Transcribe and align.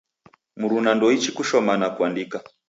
Mruna 0.57 0.95
ndouichi 0.95 1.31
kushoma 1.31 1.77
na 1.77 1.89
kuandika 1.89 2.43